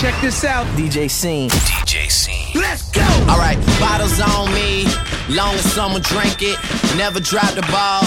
Check 0.00 0.20
this 0.20 0.44
out. 0.44 0.66
DJ 0.76 1.10
Scene. 1.10 1.48
DJ 1.48 2.10
Scene. 2.10 2.52
Let's 2.54 2.90
go. 2.90 3.00
All 3.30 3.38
right, 3.38 3.56
bottles 3.80 4.20
on 4.20 4.52
me. 4.52 4.84
Long 5.34 5.54
as 5.54 5.72
someone 5.72 6.02
drink 6.02 6.42
it. 6.42 6.58
Never 6.98 7.18
drop 7.18 7.54
the 7.54 7.62
ball. 7.72 8.04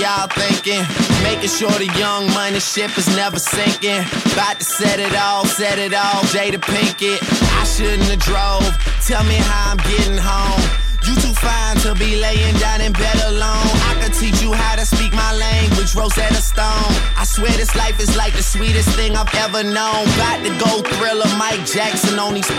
Y'all 0.00 0.26
thinking, 0.26 0.82
making 1.22 1.48
sure 1.48 1.70
the 1.70 1.86
young 1.96 2.26
money 2.34 2.58
ship 2.58 2.98
is 2.98 3.06
never 3.14 3.38
sinking. 3.38 4.02
About 4.32 4.58
to 4.58 4.64
set 4.64 4.98
it 4.98 5.14
off, 5.14 5.46
set 5.46 5.78
it 5.78 5.94
off. 5.94 6.24
Jada 6.32 6.58
Pinkett, 6.58 7.22
I 7.60 7.64
shouldn't 7.64 8.02
have 8.10 8.18
drove. 8.18 8.66
Tell 9.06 9.22
me 9.24 9.36
how 9.36 9.70
I'm 9.70 9.76
getting 9.76 10.18
home. 10.18 10.75
You 11.06 11.14
too 11.14 11.32
fine 11.38 11.76
to 11.86 11.94
be 11.94 12.16
laying 12.16 12.56
down 12.58 12.80
in 12.80 12.92
bed 12.92 13.14
alone. 13.30 13.70
I 13.86 13.94
could 14.02 14.12
teach 14.12 14.42
you 14.42 14.52
how 14.52 14.74
to 14.74 14.84
speak 14.84 15.12
my 15.12 15.32
language, 15.36 15.94
Rosetta 15.94 16.42
Stone. 16.42 16.90
I 17.14 17.22
swear 17.24 17.52
this 17.52 17.76
life 17.76 18.00
is 18.00 18.16
like 18.16 18.34
the 18.34 18.42
sweetest 18.42 18.90
thing 18.98 19.14
I've 19.14 19.32
ever 19.46 19.62
known. 19.62 20.02
Got 20.18 20.42
to 20.42 20.50
go 20.58 20.82
thriller, 20.98 21.30
Mike 21.38 21.64
Jackson 21.64 22.18
on 22.18 22.34
these. 22.34 22.50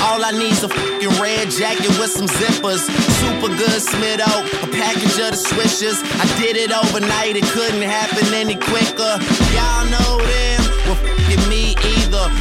All 0.00 0.24
I 0.24 0.32
need's 0.32 0.62
a 0.64 0.70
fucking 0.70 1.20
red 1.20 1.50
jacket 1.50 1.92
with 2.00 2.12
some 2.16 2.28
zippers. 2.28 2.80
Super 3.20 3.52
good 3.60 3.80
Smitto, 3.84 4.32
a 4.64 4.68
package 4.72 5.20
of 5.20 5.36
the 5.36 5.40
swishers. 5.50 6.00
I 6.00 6.24
did 6.40 6.56
it 6.56 6.72
overnight, 6.72 7.36
it 7.36 7.44
couldn't 7.52 7.82
happen 7.82 8.32
any 8.32 8.56
quicker. 8.56 9.12
Y'all 9.52 9.84
know 9.92 10.16
them, 10.24 10.45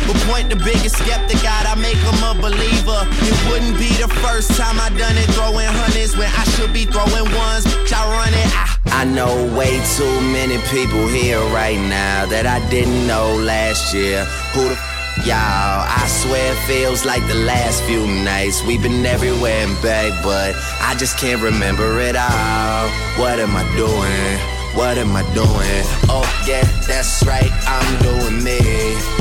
But 0.08 0.18
point 0.30 0.50
the 0.50 0.56
biggest 0.56 0.98
skeptic 0.98 1.44
out, 1.46 1.66
I 1.66 1.76
make 1.76 1.98
him 1.98 2.20
a 2.22 2.34
believer. 2.38 3.02
It 3.26 3.38
wouldn't 3.50 3.78
be 3.78 3.90
the 3.98 4.10
first 4.22 4.54
time 4.54 4.80
I 4.80 4.90
done 4.90 5.18
it, 5.18 5.26
throwing 5.34 5.66
hundreds 5.66 6.16
when 6.16 6.30
I 6.30 6.44
should 6.56 6.74
be 6.74 6.86
throwing 6.86 7.26
ones. 7.34 7.66
I 7.92 8.02
run 8.12 8.34
it. 8.34 8.50
I, 8.54 9.02
I 9.02 9.04
know 9.06 9.34
way 9.58 9.82
too 9.98 10.22
many 10.32 10.58
people 10.70 11.08
here 11.08 11.40
right 11.54 11.80
now 11.80 12.26
that 12.28 12.46
I 12.46 12.62
didn't 12.70 13.08
know 13.08 13.36
last 13.36 13.94
year. 13.94 14.26
Who 14.54 14.70
the 14.70 14.78
y'all? 15.26 15.86
I 15.86 16.06
swear 16.08 16.54
it 16.54 16.60
feels 16.68 17.06
like 17.06 17.26
the 17.28 17.36
last 17.36 17.84
few 17.84 18.06
nights. 18.06 18.64
We've 18.64 18.82
been 18.82 19.06
everywhere 19.06 19.66
and 19.66 19.82
back, 19.82 20.12
but 20.24 20.56
I 20.82 20.96
just 20.96 21.18
can't 21.18 21.42
remember 21.42 22.00
it 22.00 22.16
all. 22.16 22.90
What 23.18 23.40
am 23.40 23.56
I 23.56 23.64
doing? 23.76 24.55
What 24.76 24.98
am 24.98 25.16
I 25.16 25.24
doing? 25.34 25.86
Oh, 26.12 26.28
yeah, 26.46 26.64
that's 26.86 27.26
right. 27.26 27.50
I'm 27.66 28.02
doing 28.04 28.44
me. 28.44 28.60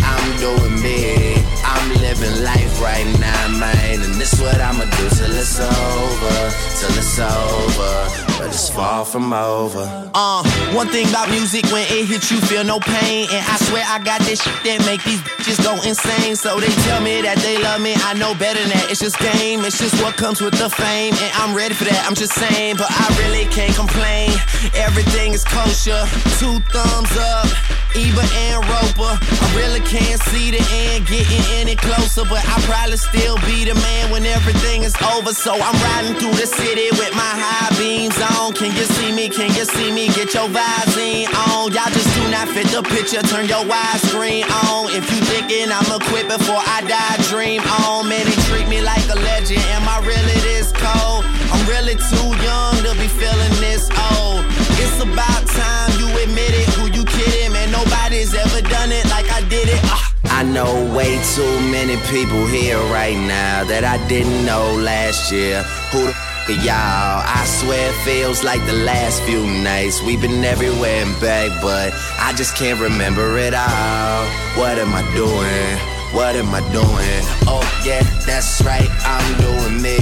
I'm 0.02 0.40
doing 0.40 0.82
me. 0.82 1.36
I'm 1.64 1.88
living 2.00 2.42
life 2.42 2.80
right 2.80 3.06
now, 3.20 3.58
man. 3.58 4.02
And 4.02 4.14
this 4.14 4.40
what 4.40 4.60
I'ma 4.60 4.84
do 4.84 5.08
till 5.10 5.32
it's 5.32 5.60
over. 5.60 6.50
Till 6.78 6.98
it's 6.98 7.18
over. 7.20 8.33
But 8.38 8.48
it's 8.48 8.68
far 8.68 9.04
from 9.04 9.32
over. 9.32 10.10
Uh, 10.14 10.42
one 10.74 10.88
thing 10.88 11.08
about 11.08 11.30
music, 11.30 11.64
when 11.72 11.86
it 11.86 12.06
hits 12.06 12.30
you, 12.30 12.38
feel 12.40 12.64
no 12.64 12.80
pain. 12.80 13.28
And 13.30 13.44
I 13.46 13.56
swear 13.68 13.84
I 13.86 13.98
got 13.98 14.20
this 14.22 14.42
shit 14.42 14.54
that 14.64 14.84
make 14.86 15.02
these 15.04 15.20
bitches 15.20 15.62
go 15.62 15.74
insane. 15.86 16.36
So 16.36 16.58
they 16.60 16.72
tell 16.86 17.00
me 17.00 17.22
that 17.22 17.38
they 17.38 17.58
love 17.58 17.80
me, 17.80 17.94
I 17.96 18.14
know 18.14 18.34
better 18.34 18.60
than 18.60 18.70
that. 18.70 18.90
It's 18.90 19.00
just 19.00 19.18
game, 19.18 19.64
it's 19.64 19.78
just 19.78 20.00
what 20.02 20.16
comes 20.16 20.40
with 20.40 20.54
the 20.58 20.68
fame. 20.68 21.14
And 21.14 21.32
I'm 21.38 21.54
ready 21.54 21.74
for 21.74 21.84
that, 21.84 22.04
I'm 22.06 22.14
just 22.14 22.34
saying. 22.34 22.76
But 22.76 22.90
I 22.90 23.06
really 23.22 23.46
can't 23.50 23.74
complain. 23.74 24.30
Everything 24.74 25.32
is 25.32 25.44
kosher, 25.44 26.02
two 26.38 26.58
thumbs 26.74 27.14
up. 27.16 27.48
Ebert 27.94 28.26
and 28.50 28.58
Roeper. 28.66 29.14
I 29.14 29.46
really 29.54 29.78
can't 29.86 30.20
see 30.34 30.50
the 30.50 30.58
end 30.82 31.06
getting 31.06 31.44
any 31.54 31.76
closer, 31.76 32.26
but 32.26 32.42
I'll 32.50 32.62
probably 32.66 32.98
still 32.98 33.38
be 33.46 33.64
the 33.64 33.74
man 33.74 34.10
when 34.10 34.26
everything 34.26 34.82
is 34.82 34.94
over. 35.14 35.32
So 35.32 35.54
I'm 35.54 35.78
riding 35.78 36.18
through 36.18 36.34
the 36.34 36.46
city 36.46 36.90
with 36.90 37.14
my 37.14 37.32
high 37.38 37.70
beams 37.78 38.18
on. 38.32 38.52
Can 38.52 38.72
you 38.76 38.84
see 38.96 39.12
me? 39.12 39.28
Can 39.28 39.52
you 39.54 39.64
see 39.64 39.92
me? 39.92 40.08
Get 40.08 40.34
your 40.34 40.48
Visine 40.48 41.28
on. 41.48 41.72
Y'all 41.72 41.92
just 41.92 42.10
do 42.16 42.22
not 42.30 42.48
fit 42.48 42.66
the 42.68 42.82
picture. 42.82 43.22
Turn 43.22 43.46
your 43.46 43.64
widescreen 43.68 44.44
on. 44.64 44.88
If 44.90 45.04
you 45.12 45.20
thinking 45.28 45.70
I'ma 45.70 45.98
quit 46.10 46.28
before 46.28 46.60
I 46.60 46.80
die, 46.88 47.16
dream 47.28 47.62
on. 47.84 48.08
Man, 48.08 48.24
they 48.24 48.38
treat 48.48 48.68
me 48.68 48.80
like 48.80 49.04
a 49.10 49.18
legend. 49.20 49.62
Am 49.76 49.86
I 49.88 49.98
really 50.06 50.38
this 50.42 50.72
cold? 50.72 51.24
I'm 51.52 51.64
really 51.68 51.96
too 51.96 52.30
young 52.42 52.74
to 52.86 52.92
be 52.96 53.08
feeling 53.08 53.54
this 53.60 53.88
old. 54.12 54.44
It's 54.80 54.98
about 55.00 55.44
time 55.52 55.90
you 56.00 56.08
admit 56.24 56.52
it. 56.52 56.68
Who 56.76 56.90
you 56.90 57.04
kidding? 57.04 57.52
Man, 57.52 57.70
nobody's 57.70 58.34
ever 58.34 58.60
done 58.62 58.92
it 58.92 59.04
like 59.10 59.28
I 59.30 59.40
did 59.48 59.68
it. 59.68 59.80
Ah. 59.84 60.14
I 60.26 60.42
know 60.42 60.72
way 60.96 61.20
too 61.34 61.54
many 61.70 61.96
people 62.10 62.44
here 62.46 62.80
right 62.90 63.16
now 63.16 63.62
that 63.64 63.84
I 63.84 63.96
didn't 64.08 64.44
know 64.44 64.74
last 64.74 65.30
year. 65.30 65.62
Who 65.92 66.06
the 66.06 66.33
f 66.44 66.50
are 66.50 66.64
y'all? 66.64 67.22
I 67.24 67.44
swear 67.46 67.90
it 67.90 67.96
feels 68.04 68.44
like 68.44 68.64
the 68.66 68.72
last 68.72 69.22
few 69.22 69.46
nights. 69.46 70.02
We've 70.02 70.20
been 70.20 70.44
everywhere 70.44 71.04
and 71.04 71.20
back, 71.20 71.50
but 71.62 71.92
I 72.18 72.32
just 72.34 72.56
can't 72.56 72.80
remember 72.80 73.38
it 73.38 73.54
all. 73.54 74.26
What 74.56 74.78
am 74.78 74.92
I 74.94 75.02
doing? 75.14 75.78
What 76.14 76.36
am 76.36 76.54
I 76.54 76.60
doing? 76.72 77.22
Oh, 77.48 77.64
yeah, 77.84 78.02
that's 78.26 78.62
right. 78.62 78.90
I'm 79.04 79.40
doing 79.40 79.82
me. 79.82 79.98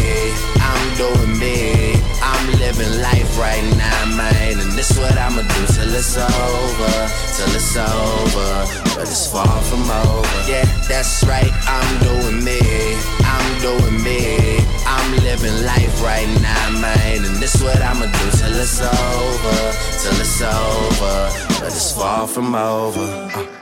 I'm 0.61 0.97
doing 0.97 1.39
me. 1.39 1.82
I'm 2.43 2.59
living 2.59 3.01
life 3.01 3.39
right 3.39 3.63
now, 3.77 4.17
man. 4.17 4.59
And 4.59 4.73
this 4.73 4.99
what 4.99 5.17
I'ma 5.17 5.43
do 5.43 5.67
till 5.75 5.95
it's 5.95 6.17
over. 6.17 6.95
Till 7.37 7.55
it's 7.55 7.77
over. 7.77 8.51
But 8.97 9.07
it's 9.07 9.31
far 9.31 9.63
from 9.63 9.89
over. 9.89 10.51
Yeah, 10.51 10.65
that's 10.89 11.23
right. 11.23 11.53
I'm 11.69 12.03
doing 12.03 12.43
me. 12.43 12.59
I'm 13.23 13.61
doing 13.61 14.03
me. 14.03 14.59
I'm 14.85 15.13
living 15.23 15.65
life 15.65 16.03
right 16.03 16.27
now, 16.43 16.81
man. 16.81 17.25
And 17.25 17.37
this 17.37 17.63
what 17.63 17.81
I'ma 17.81 18.07
do 18.07 18.31
till 18.37 18.59
it's 18.59 18.81
over. 18.81 19.59
Till 20.03 20.21
it's 20.21 20.43
over. 20.43 21.31
But 21.61 21.69
it's 21.69 21.93
far 21.93 22.27
from 22.27 22.57
over. 22.57 23.31
Uh. 23.37 23.62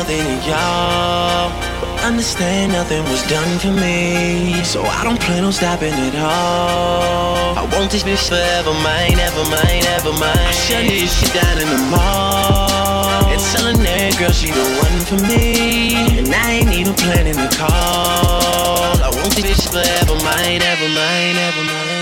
Nothing 0.00 0.24
to 0.24 0.48
y'all, 0.48 1.52
but 1.80 2.04
understand 2.08 2.72
nothing 2.72 3.04
was 3.12 3.22
done 3.28 3.58
for 3.58 3.68
me. 3.68 4.64
So 4.64 4.80
I 4.82 5.04
don't 5.04 5.20
plan 5.20 5.44
on 5.44 5.52
stopping 5.52 5.92
at 5.92 6.14
all. 6.14 7.58
I 7.60 7.68
want 7.76 7.90
this 7.90 8.02
bitch 8.02 8.24
forever, 8.32 8.72
mine, 8.80 9.18
ever 9.20 9.44
mine, 9.52 9.84
ever 9.96 10.12
mine. 10.16 10.52
Shut 10.64 10.88
this 10.88 11.12
shit 11.20 11.34
down 11.34 11.58
in 11.60 11.68
the 11.68 11.82
mall. 11.92 13.28
And 13.28 13.40
telling 13.52 13.80
that 13.84 14.16
girl 14.18 14.32
she 14.32 14.48
the 14.48 14.64
one 14.80 14.98
for 15.04 15.20
me. 15.28 15.92
And 16.16 16.32
I 16.32 16.64
ain't 16.64 16.72
even 16.72 16.94
planning 16.94 17.36
to 17.36 17.48
call. 17.60 18.96
I 19.04 19.10
want 19.20 19.36
this 19.36 19.44
bitch 19.44 19.68
forever, 19.68 20.16
mine, 20.24 20.62
ever 20.64 20.88
mine, 20.96 21.36
ever 21.36 21.64
mine. 21.68 21.99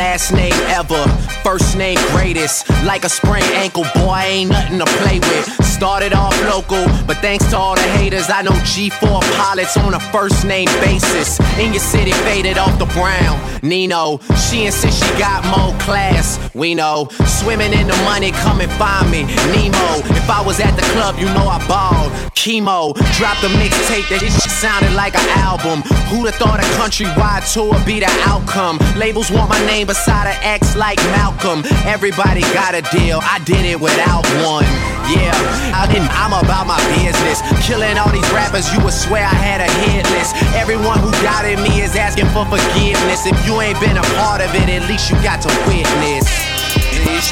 Last 0.00 0.32
name 0.32 0.54
ever, 0.80 1.04
first 1.44 1.76
name 1.76 1.98
greatest. 2.12 2.66
Like 2.86 3.04
a 3.04 3.08
sprained 3.10 3.52
ankle, 3.52 3.84
boy, 3.94 4.16
ain't 4.24 4.50
nothing 4.50 4.78
to 4.78 4.86
play 4.86 5.18
with. 5.18 5.44
Started 5.62 6.14
off 6.14 6.34
local, 6.44 6.86
but 7.06 7.18
thanks 7.18 7.50
to 7.50 7.58
all 7.58 7.74
the 7.74 7.82
haters, 7.82 8.30
I 8.30 8.40
know 8.40 8.56
G4 8.72 9.20
pilots 9.36 9.76
on 9.76 9.92
a 9.92 10.00
first 10.00 10.46
name 10.46 10.68
basis. 10.80 11.38
In 11.58 11.74
your 11.74 11.82
city, 11.82 12.12
faded 12.24 12.56
off 12.56 12.78
the 12.78 12.86
brown. 12.96 13.38
Nino, 13.62 14.20
she 14.48 14.64
insists 14.64 15.04
she 15.04 15.18
got 15.18 15.44
more 15.44 15.78
class. 15.80 16.38
We 16.54 16.74
know, 16.74 17.08
swimming 17.26 17.74
in 17.74 17.86
the 17.86 17.96
money, 18.04 18.30
come 18.30 18.62
and 18.62 18.72
find 18.72 19.10
me. 19.10 19.24
Nemo, 19.52 20.00
if 20.16 20.30
I 20.30 20.42
was 20.42 20.60
at 20.60 20.74
the 20.76 20.82
club, 20.94 21.18
you 21.18 21.26
know 21.26 21.46
I 21.46 21.58
balled. 21.68 22.29
Chemo, 22.40 22.96
dropped 23.20 23.44
a 23.44 23.52
mixtape 23.60 24.08
that 24.08 24.24
it 24.24 24.32
sounded 24.32 24.96
like 24.96 25.12
an 25.12 25.28
album. 25.44 25.84
Who'd 26.08 26.24
have 26.24 26.40
thought 26.40 26.56
a 26.56 26.64
countrywide 26.80 27.44
tour 27.44 27.76
be 27.84 28.00
the 28.00 28.08
outcome? 28.24 28.80
Labels 28.96 29.28
want 29.28 29.52
my 29.52 29.60
name 29.68 29.92
beside 29.92 30.24
an 30.24 30.40
X 30.40 30.72
like 30.72 30.96
Malcolm. 31.12 31.60
Everybody 31.84 32.40
got 32.56 32.72
a 32.72 32.80
deal, 32.96 33.20
I 33.20 33.44
did 33.44 33.68
it 33.68 33.76
without 33.76 34.24
one. 34.40 34.64
Yeah, 35.12 35.36
I 35.76 35.84
I'm 36.16 36.32
about 36.32 36.64
my 36.64 36.80
business. 36.96 37.44
Killing 37.68 38.00
all 38.00 38.08
these 38.08 38.24
rappers, 38.32 38.72
you 38.72 38.80
would 38.88 38.96
swear 38.96 39.20
I 39.20 39.36
had 39.36 39.60
a 39.60 39.68
hit 39.84 40.08
list. 40.16 40.32
Everyone 40.56 40.96
who 40.96 41.12
doubted 41.20 41.60
me 41.60 41.84
is 41.84 41.92
asking 41.92 42.32
for 42.32 42.48
forgiveness. 42.48 43.28
If 43.28 43.36
you 43.44 43.60
ain't 43.60 43.76
been 43.84 44.00
a 44.00 44.06
part 44.16 44.40
of 44.40 44.48
it, 44.56 44.64
at 44.72 44.88
least 44.88 45.12
you 45.12 45.20
got 45.20 45.44
to 45.44 45.52
witness. 45.68 46.24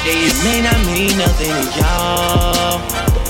It 0.05 0.37
may 0.45 0.61
not 0.61 0.77
mean 0.85 1.17
nothing 1.17 1.49
to 1.49 1.79
y'all, 1.81 2.77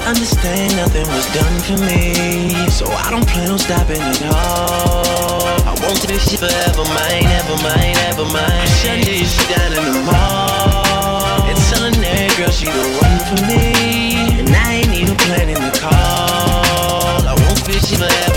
understand 0.10 0.76
nothing 0.76 1.06
was 1.14 1.28
done 1.38 1.58
for 1.62 1.78
me. 1.86 2.50
So 2.70 2.86
I 2.90 3.12
don't 3.12 3.28
plan 3.28 3.52
on 3.52 3.60
stopping 3.60 4.02
at 4.02 4.22
all. 4.26 5.46
I 5.62 5.74
won't 5.78 5.82
want 5.82 6.08
this 6.08 6.26
shit 6.30 6.40
forever, 6.40 6.84
mine, 6.90 7.30
ever 7.38 7.58
mine, 7.62 7.96
ever 8.10 8.26
mine. 8.26 8.68
Shutting 8.82 9.06
this 9.06 9.30
shit 9.30 9.56
down 9.56 9.72
in 9.78 9.86
the 9.94 10.04
mall. 10.10 11.46
And 11.46 11.58
telling 11.70 12.02
that 12.02 12.34
girl 12.38 12.50
she 12.50 12.66
the 12.66 12.86
one 12.98 13.18
for 13.30 13.40
me. 13.46 14.40
And 14.42 14.50
I 14.50 14.82
ain't 14.82 14.94
even 14.94 15.16
planning 15.16 15.62
the 15.62 15.78
call. 15.78 17.22
I 17.30 17.36
won't 17.38 17.60
shit 17.70 18.00
forever. 18.00 18.29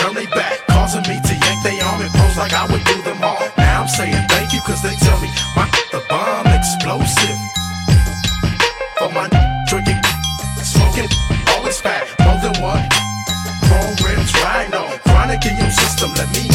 Turn 0.00 0.14
they 0.14 0.26
back, 0.26 0.66
causing 0.68 1.02
me 1.02 1.20
to 1.20 1.34
yank 1.34 1.62
they 1.62 1.80
arm 1.80 2.00
and 2.00 2.10
pose 2.10 2.36
like 2.36 2.52
I 2.52 2.66
would 2.70 2.84
do 2.84 3.02
them 3.02 3.22
all. 3.22 3.40
Now 3.56 3.82
I'm 3.82 3.88
saying 3.88 4.24
thank 4.28 4.52
you, 4.52 4.60
cause 4.60 4.82
they 4.82 4.94
tell 4.96 5.20
me 5.20 5.28
my 5.54 5.68
the 5.92 6.02
bomb 6.08 6.46
explosive. 6.48 7.38
For 8.98 9.10
my 9.12 9.28
drinking, 9.68 10.00
smoking, 10.62 11.08
always 11.54 11.80
fat, 11.80 12.04
more 12.20 12.40
than 12.40 12.56
one. 12.62 12.84
Chrome 13.64 13.96
rims, 14.04 14.32
right 14.44 14.72
on. 14.74 14.98
Chronic 15.00 15.44
in 15.46 15.56
your 15.56 15.70
system, 15.70 16.12
let 16.14 16.28
me 16.32 16.49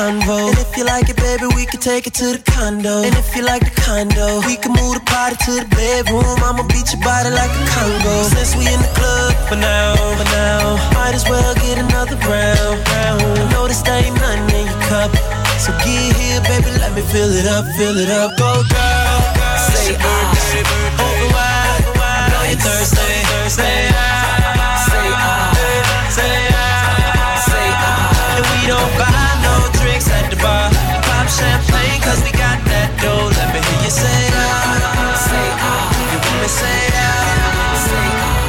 convo? 0.00 0.48
And 0.48 0.58
if 0.58 0.76
you 0.76 0.84
like 0.84 1.08
it, 1.12 1.16
baby, 1.16 1.46
we 1.54 1.66
can 1.66 1.80
take 1.80 2.06
it 2.06 2.14
to 2.20 2.26
the 2.36 2.42
condo. 2.52 3.04
And 3.04 3.14
if 3.20 3.36
you 3.36 3.42
like 3.44 3.64
the 3.68 3.74
condo, 3.84 4.40
we 4.48 4.56
can 4.56 4.72
move 4.72 4.94
the 4.96 5.04
party 5.04 5.36
to 5.44 5.52
the 5.60 5.68
bedroom. 5.76 6.24
I'ma 6.40 6.64
beat 6.72 6.88
your 6.92 7.02
body 7.04 7.30
like 7.30 7.52
a 7.52 7.62
Congo. 7.74 8.14
Since 8.32 8.56
we 8.56 8.64
in 8.64 8.80
the 8.80 8.92
club 8.96 9.32
for 9.48 9.58
now, 9.60 9.96
for 10.16 10.28
now, 10.32 10.80
might 10.96 11.14
as 11.14 11.24
well 11.28 11.52
get 11.60 11.76
another 11.76 12.16
round. 12.24 12.76
round. 12.92 13.20
I 13.40 13.44
know 13.52 13.68
this 13.68 13.84
ain't 13.88 14.16
nothing 14.16 14.48
in 14.56 14.64
your 14.72 14.80
cup. 14.88 15.12
So 15.60 15.70
get 15.84 16.16
here, 16.16 16.40
baby, 16.48 16.70
let 16.80 16.92
me 16.96 17.02
fill 17.12 17.32
it 17.36 17.46
up, 17.46 17.64
fill 17.76 17.96
it 18.00 18.08
up. 18.08 18.38
Go, 18.40 18.64
girl 18.72 19.20
say 19.60 19.96
ah, 20.00 20.32
birthday, 20.32 20.64
open 21.04 21.28
wide, 21.36 21.84
I 22.00 22.28
know 22.32 22.42
you're 22.48 22.58
thirsty. 22.58 23.89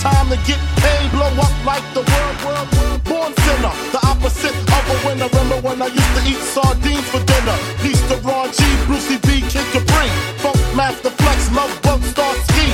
Time 0.00 0.28
to 0.30 0.38
get 0.46 0.60
paid, 0.78 1.10
blow 1.10 1.26
up 1.42 1.54
like 1.66 1.82
the 1.92 2.06
world, 2.06 2.36
world, 2.46 2.68
world. 2.78 3.02
Born 3.04 3.34
sinner, 3.34 3.74
the 3.90 3.98
opposite 4.06 4.54
of 4.54 4.84
a 4.94 4.96
winner. 5.06 5.26
Remember 5.26 5.58
when 5.66 5.82
I 5.82 5.86
used 5.90 6.14
to 6.14 6.22
eat 6.22 6.38
sardines 6.54 7.02
for 7.10 7.18
dinner? 7.26 7.58
Peace 7.82 8.00
to 8.08 8.16
Ron 8.22 8.52
G, 8.52 8.62
Brucey 8.86 9.18
B, 9.26 9.42
Kid 9.50 9.66
Capri. 9.74 10.08
Funk 10.38 10.54
Master 10.76 11.10
Flex, 11.10 11.50
Love 11.50 11.74
Bug, 11.82 12.00
Star 12.04 12.32
Ski. 12.46 12.66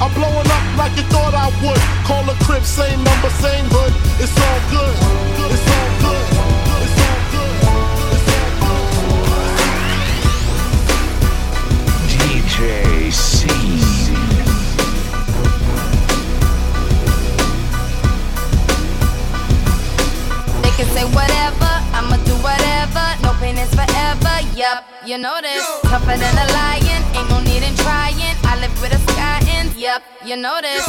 I'm 0.00 0.12
blowing 0.14 0.48
up 0.48 0.64
like 0.80 0.96
you 0.96 1.04
thought 1.12 1.34
I 1.34 1.52
would. 1.60 1.80
Call 2.08 2.24
a 2.32 2.34
crib, 2.44 2.64
same 2.64 3.04
number, 3.04 3.30
same 3.44 3.66
hood. 3.68 3.92
It's 4.24 4.32
all 4.32 4.60
good. 4.72 4.94
It's 5.52 5.68
all 5.68 5.90
good. 6.00 6.24
It's 6.24 6.40
all 6.40 6.58
good. 6.64 6.82
It's 6.84 6.98
all 7.04 7.20
good. 12.08 12.72
DJ 12.72 13.12
C. 13.12 14.03
say 20.94 21.04
whatever, 21.10 21.72
I'ma 21.90 22.16
do 22.22 22.34
whatever. 22.38 23.04
No 23.26 23.34
pain 23.42 23.58
is 23.58 23.70
forever, 23.74 24.34
yup, 24.54 24.86
you 25.04 25.18
know 25.18 25.42
this. 25.42 25.66
Tougher 25.90 26.16
than 26.22 26.34
a 26.38 26.46
lion, 26.54 27.00
ain't 27.18 27.28
no 27.28 27.42
need 27.42 27.66
in 27.66 27.74
trying. 27.82 28.36
I 28.46 28.54
live 28.62 28.74
with 28.80 28.94
a 28.94 29.00
sky 29.10 29.42
in, 29.58 29.74
yup, 29.76 30.02
you 30.24 30.36
know 30.36 30.62
this. 30.62 30.86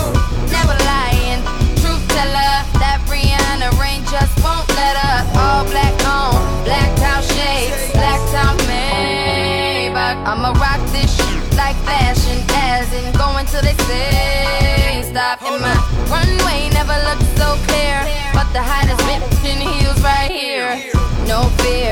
Never 0.53 0.77
lying, 0.85 1.41
truth 1.81 2.05
teller. 2.13 2.53
That 2.77 3.01
Rihanna 3.09 3.73
rain 3.81 4.05
just 4.13 4.33
won't 4.45 4.69
let 4.77 4.95
up. 5.09 5.25
All 5.41 5.65
black 5.73 5.97
on, 6.05 6.37
blacked 6.63 7.01
out 7.01 7.23
shades, 7.33 7.89
blacked 7.97 8.33
out 8.37 8.57
Maybach. 8.69 10.21
I'ma 10.29 10.53
rock 10.61 10.81
this 10.93 11.09
shit 11.17 11.41
like 11.57 11.77
fashion, 11.81 12.37
as 12.53 12.85
in 12.93 13.09
going 13.17 13.47
till 13.49 13.63
they 13.65 13.73
say 13.89 15.01
stop. 15.09 15.41
And 15.41 15.57
my 15.65 15.73
runway 16.13 16.69
never 16.77 16.93
looked 17.09 17.25
so 17.41 17.57
clear, 17.65 17.97
the 18.55 18.63
hottest 18.63 19.01
bitch 19.01 19.43
in 19.43 19.59
the 19.59 19.67
heels 19.67 19.99
right 20.01 20.31
here. 20.31 20.79
No 21.27 21.43
fear, 21.59 21.91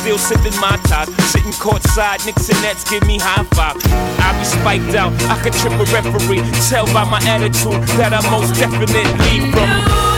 Still 0.00 0.18
sipping 0.18 0.58
my 0.60 0.76
top. 0.84 1.08
Sitting 1.32 1.52
courtside, 1.52 2.24
Knicks 2.24 2.48
and 2.48 2.60
Nets 2.62 2.88
give 2.88 3.04
me 3.06 3.18
high 3.18 3.44
five. 3.54 3.76
I 4.20 4.38
be 4.38 4.44
spiked 4.44 4.94
out, 4.94 5.12
I 5.30 5.40
could 5.42 5.52
trip 5.54 5.72
a 5.72 5.84
referee. 5.92 6.42
Tell 6.68 6.86
by 6.86 7.04
my 7.04 7.20
attitude 7.26 7.82
that 7.98 8.12
I 8.12 8.20
most 8.30 8.54
definitely 8.58 9.50
from. 9.50 10.11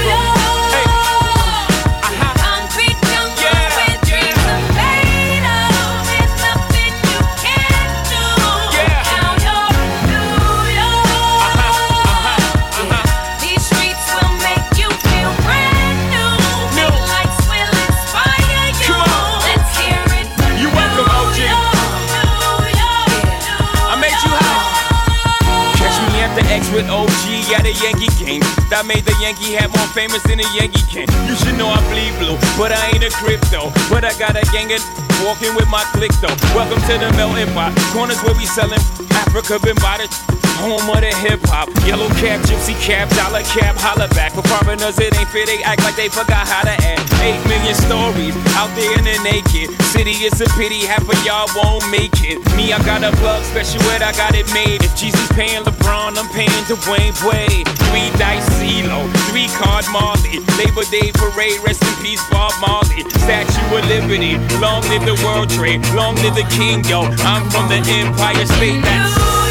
With 26.73 26.89
OG 26.89 27.53
at 27.57 27.67
a 27.67 27.75
Yankee 27.83 28.13
game. 28.23 28.41
That 28.71 28.85
made 28.87 29.05
the 29.05 29.17
Yankee 29.21 29.53
hat 29.53 29.71
more 29.75 29.89
famous 29.93 30.23
than 30.23 30.41
a 30.41 30.49
Yankee 30.55 30.85
can. 30.89 31.07
You 31.29 31.35
should 31.37 31.59
know 31.59 31.69
I 31.69 31.81
bleed 31.91 32.15
blue, 32.23 32.39
but 32.57 32.73
I 32.73 32.95
ain't 32.95 33.05
a 33.05 33.11
crypto. 33.11 33.73
But 33.91 34.05
I 34.05 34.17
got 34.19 34.37
a 34.37 34.45
gang 34.53 34.73
of 34.73 35.04
walking 35.23 35.55
with 35.55 35.69
my 35.69 35.85
click 35.93 36.13
though. 36.19 36.35
Welcome 36.57 36.81
to 36.89 36.95
the 36.99 37.13
melting 37.15 37.53
pot. 37.55 37.77
Corners 37.93 38.23
where 38.23 38.35
we 38.35 38.47
selling 38.47 38.81
Afrika 39.15 39.59
Bambaataa 39.59 40.35
home 40.65 40.89
of 40.89 41.01
the 41.05 41.13
hip 41.21 41.41
hop. 41.51 41.69
Yellow 41.85 42.09
cap, 42.23 42.41
gypsy 42.47 42.75
cap, 42.81 43.11
dollar 43.13 43.45
cap, 43.53 43.77
holla 43.77 44.09
back. 44.17 44.33
For 44.33 44.43
foreigners, 44.49 44.99
it 44.99 45.13
ain't 45.19 45.29
fair. 45.29 45.47
They 45.47 45.63
act 45.63 45.85
like 45.85 45.97
they 45.97 46.09
forgot 46.09 46.49
how 46.49 46.63
to 46.65 46.73
act. 46.73 47.05
Eight 47.21 47.41
million 47.45 47.77
stories 47.77 48.35
out 48.57 48.73
there 48.73 48.93
in 48.97 49.05
the 49.05 49.17
naked 49.21 49.71
city. 49.93 50.25
It's 50.25 50.41
a 50.41 50.49
pity 50.57 50.87
half 50.87 51.05
of 51.05 51.19
y'all 51.27 51.49
won't 51.53 51.85
make 51.91 52.17
it. 52.25 52.41
Me, 52.57 52.73
I 52.73 52.79
got 52.85 53.05
a 53.05 53.13
plug 53.21 53.45
special 53.45 53.83
ed, 53.93 54.03
I 54.03 54.13
got 54.17 54.35
it 54.35 54.49
made. 54.55 54.83
If 54.83 54.97
Jeezy's 54.97 55.31
paying 55.37 55.63
LeBron, 55.65 56.17
I'm 56.17 56.29
paying 56.33 56.65
Dwyane 56.65 57.17
Wade. 57.29 57.69
Three 57.91 58.09
dice 58.17 58.47
CeeLo, 58.57 59.05
three 59.29 59.49
card 59.61 59.85
Marley. 59.93 60.41
Labor 60.57 60.87
Day 60.89 61.13
parade, 61.13 61.61
rest 61.67 61.85
in 61.85 61.95
peace 62.01 62.23
Bob 62.31 62.53
Marley. 62.61 63.05
Statue 63.25 63.77
of 63.77 63.85
Liberty, 63.89 64.41
long 64.61 64.81
live 64.89 65.04
the 65.05 65.15
World 65.25 65.51
Trade, 65.51 65.85
long 65.95 66.15
live 66.17 66.35
the 66.35 66.47
King, 66.51 66.85
yo. 66.85 67.03
I'm 67.03 67.49
from 67.51 67.69
the 67.69 67.77
Empire 67.77 68.47
State. 68.47 68.83
That's 68.83 69.44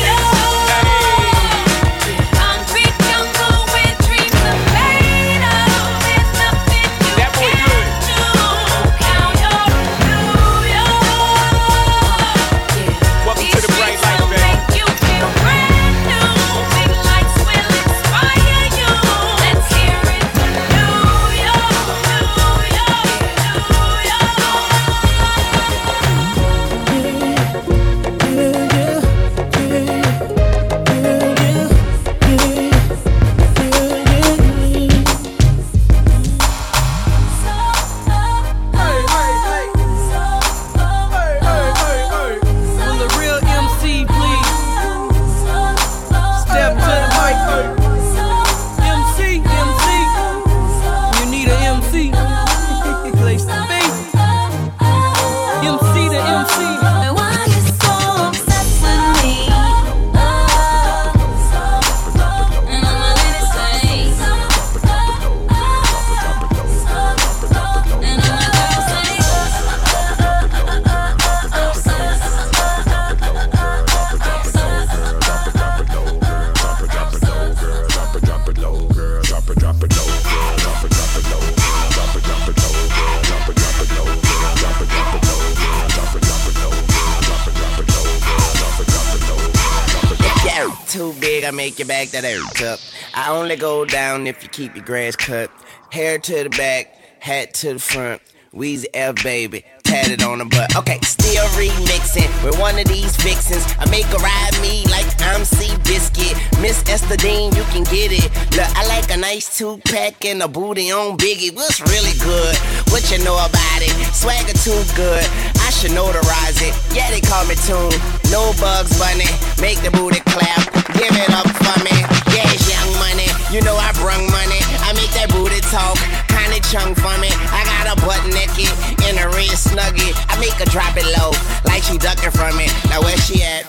that 92.14 92.24
hurt 92.24 92.62
up. 92.64 92.80
I 93.14 93.30
only 93.30 93.56
go 93.56 93.86
down 93.86 94.28
if 94.28 94.42
you 94.44 94.50
keep 94.50 94.76
your 94.76 94.86
grass 94.86 95.16
cut. 95.16 95.52
Hair 95.92 96.20
to 96.20 96.44
the 96.44 96.50
back, 96.50 96.96
hat 97.20 97.54
to 97.56 97.74
the 97.74 97.80
front. 97.80 98.22
Weezy 98.54 98.86
F 98.94 99.24
baby, 99.24 99.66
tatted 99.94 100.24
on 100.24 100.40
the 100.40 100.46
butt. 100.46 100.76
Okay, 100.76 100.98
still 101.06 101.46
remixing 101.54 102.26
with 102.44 102.58
one 102.58 102.80
of 102.82 102.86
these 102.90 103.14
vixens. 103.22 103.62
I 103.78 103.86
make 103.94 104.10
her 104.10 104.18
ride 104.18 104.58
me 104.58 104.82
like 104.90 105.06
I'm 105.22 105.46
C 105.46 105.70
Biscuit. 105.86 106.34
Miss 106.58 106.82
Ester 106.90 107.16
Dean, 107.18 107.54
you 107.54 107.62
can 107.70 107.86
get 107.94 108.10
it. 108.10 108.26
Look, 108.58 108.66
I 108.74 108.82
like 108.90 109.14
a 109.14 109.18
nice 109.18 109.56
two 109.56 109.78
pack 109.86 110.26
and 110.26 110.42
a 110.42 110.48
booty 110.48 110.90
on 110.90 111.18
Biggie. 111.22 111.54
What's 111.54 111.78
really 111.94 112.18
good? 112.26 112.58
What 112.90 113.06
you 113.14 113.22
know 113.22 113.38
about 113.38 113.82
it? 113.86 113.94
Swagger 114.10 114.58
too 114.66 114.82
good. 114.98 115.26
I 115.62 115.70
should 115.70 115.94
notarize 115.94 116.58
it. 116.66 116.74
Yeah, 116.98 117.14
they 117.14 117.22
call 117.22 117.46
me 117.46 117.54
Tune. 117.54 117.94
No 118.34 118.50
bugs, 118.58 118.98
bunny. 118.98 119.30
Make 119.62 119.78
the 119.86 119.94
booty 119.94 120.26
clap. 120.26 120.74
Give 120.98 121.14
it 121.14 121.30
up 121.38 121.46
for 121.62 121.78
me. 121.86 121.94
Yeah, 122.34 122.50
it's 122.50 122.66
young 122.66 122.90
money. 122.98 123.30
You 123.54 123.62
know 123.62 123.78
I 123.78 123.94
brung 124.02 124.26
money. 124.34 124.62
I 124.82 124.90
make 124.98 125.14
that 125.14 125.30
booty 125.30 125.62
talk 125.70 126.02
kinda 126.44 126.60
chunk 126.70 126.98
for 126.98 127.16
me. 127.18 127.30
I 127.30 127.62
got 127.66 127.73
a 127.88 127.96
butt 128.02 128.24
naked 128.28 128.72
in 129.08 129.18
a 129.18 129.28
red 129.30 129.56
snuggie. 129.56 130.14
I 130.30 130.40
make 130.40 130.54
her 130.62 130.66
drop 130.66 130.96
it 130.98 131.08
low, 131.18 131.32
like 131.66 131.84
she 131.84 131.98
ducking 131.98 132.32
from 132.32 132.60
it. 132.60 132.72
Now 132.90 133.02
where 133.02 133.18
she 133.18 133.44
at? 133.44 133.66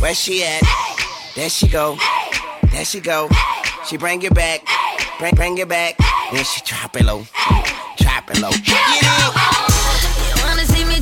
Where 0.00 0.14
she 0.14 0.44
at? 0.44 0.62
There 1.34 1.48
she 1.48 1.68
go. 1.68 1.96
There 2.70 2.84
she 2.84 3.00
go. 3.00 3.28
She 3.88 3.96
bring 3.96 4.22
it 4.22 4.34
back. 4.34 4.60
Bring, 5.18 5.34
bring 5.34 5.58
it 5.58 5.68
back. 5.68 5.96
Then 6.32 6.44
she 6.44 6.60
drop 6.64 6.96
it 6.96 7.04
low. 7.04 7.24
Drop 7.98 8.30
it 8.30 8.40
low. 8.40 8.50
Get 8.50 8.78
it. 8.78 9.72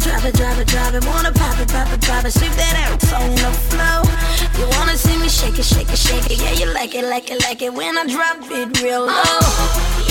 Drop 0.00 0.24
it, 0.24 0.34
drop 0.34 0.58
it, 0.58 0.66
drop 0.68 0.94
it. 0.94 1.06
Wanna 1.06 1.32
pop 1.32 1.58
it, 1.58 1.68
pop 1.68 1.92
it, 1.92 2.00
pop 2.02 2.24
it. 2.24 2.30
Sweep 2.32 2.52
that 2.52 2.74
ass 2.76 3.12
on 3.12 3.30
the 3.36 3.50
floor. 3.68 4.04
You 4.58 4.68
wanna 4.76 4.96
see 4.96 5.16
me 5.16 5.28
shake 5.28 5.58
it, 5.58 5.64
shake 5.64 5.90
it, 5.90 5.98
shake 5.98 6.30
it. 6.30 6.38
Yeah, 6.38 6.52
you 6.52 6.72
like 6.74 6.94
it, 6.94 7.04
like 7.04 7.30
it, 7.30 7.40
like 7.42 7.62
it 7.62 7.72
when 7.72 7.96
I 7.96 8.06
drop 8.06 8.36
it 8.50 8.80
real 8.82 9.06
low. 9.06 10.09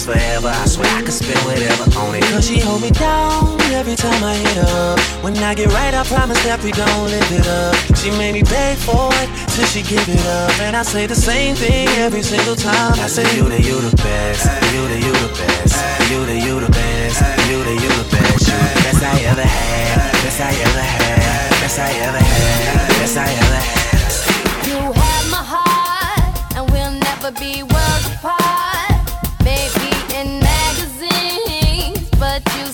Forever. 0.00 0.48
I 0.48 0.64
swear 0.64 0.88
I 0.96 1.02
could 1.02 1.12
spend 1.12 1.38
whatever 1.44 1.84
on 2.00 2.14
it. 2.14 2.24
Cause 2.32 2.48
she 2.48 2.58
hold 2.60 2.80
me 2.80 2.90
down 2.90 3.60
every 3.76 3.94
time 3.94 4.24
I 4.24 4.34
hit 4.34 4.58
up. 4.64 4.98
When 5.22 5.36
I 5.36 5.54
get 5.54 5.68
right, 5.68 5.92
I 5.92 6.02
promise 6.04 6.40
that 6.48 6.64
we 6.64 6.72
don't 6.72 7.04
live 7.12 7.28
it 7.28 7.46
up. 7.46 7.76
She 8.00 8.08
made 8.16 8.32
me 8.32 8.42
beg 8.42 8.78
for 8.78 9.12
it 9.20 9.28
till 9.52 9.68
she 9.68 9.82
give 9.82 10.08
it 10.08 10.24
up, 10.24 10.56
and 10.64 10.74
I 10.74 10.82
say 10.82 11.04
the 11.06 11.14
same 11.14 11.54
thing 11.56 11.88
every 12.00 12.22
single 12.22 12.56
time. 12.56 12.96
I 13.04 13.06
say 13.06 13.28
you 13.36 13.44
the 13.44 13.60
you 13.60 13.76
the 13.84 13.94
best, 14.00 14.48
you 14.72 14.82
the 14.88 14.96
you 14.96 15.12
the 15.12 15.30
best, 15.36 15.76
you 16.08 16.20
the 16.24 16.36
you 16.40 16.56
the 16.56 16.72
best, 16.72 17.20
you 17.52 17.58
the 17.60 17.74
you 17.76 17.90
the 18.00 18.08
best, 18.08 18.48
you 18.48 18.56
the 18.56 18.80
best 18.80 19.02
I 19.04 19.16
ever 19.28 19.44
had, 19.44 19.98
best 20.24 20.40
I 20.40 20.52
ever 20.56 20.84
had, 20.96 21.50
best 21.60 21.78
I 21.78 21.90
ever 22.08 22.22
had, 22.32 22.88
best 22.96 23.16
I 23.20 23.28
ever 23.28 23.60
had. 23.60 24.64
You 24.64 24.80
have 24.88 25.26
my 25.28 25.44
heart, 25.52 26.32
and 26.56 26.64
we'll 26.72 26.96
never 26.96 27.28
be 27.36 27.60
worlds 27.62 28.06
apart. 28.08 28.41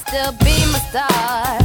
Still 0.09 0.33
be 0.33 0.57
my 0.73 0.79
star. 0.79 1.58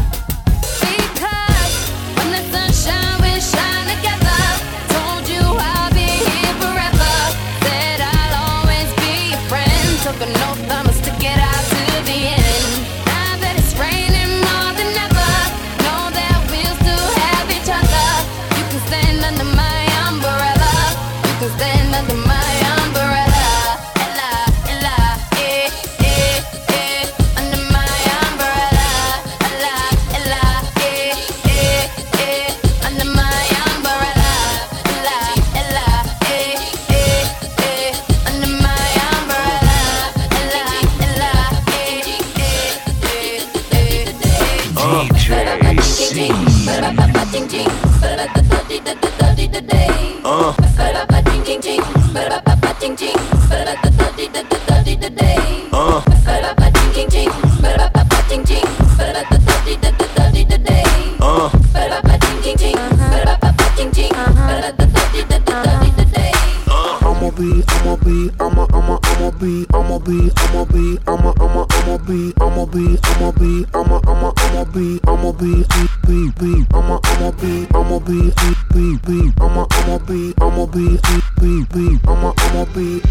Be, 70.03 70.31
I'ma 70.35 70.65
be, 70.65 70.97
I'ma 71.07 71.33
I'ma, 71.39 71.65
I'ma, 71.69 71.97
be, 71.97 72.33
I'ma 72.41 72.65
be, 72.65 72.99
I'ma 73.03 73.31
be, 73.31 73.65
I'ma, 73.73 74.01
I'ma, 74.05 74.33
I'ma 74.37 74.63
be, 74.65 74.99
I'ma 75.07 75.31
be, 75.31 75.63
be, 76.05 76.31
be, 76.39 76.65
I'ma, 76.73 76.99
I'ma 77.03 77.31
be, 77.31 77.67
I'ma 77.73 77.99
be, 77.99 78.31
be, 78.73 78.97
be, 79.05 79.31
I'ma, 79.39 79.65
I'ma 79.71 79.97
be, 79.99 80.33
I'ma 80.41 80.65
be, 80.65 80.99
be, 81.39 81.63
be, 81.71 81.99
I'ma, 82.07 82.33
I'ma 82.37 82.65
be. 82.73 83.01